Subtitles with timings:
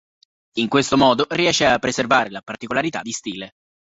[0.53, 3.51] In questo modo riesce a preservare la particolarità di stile.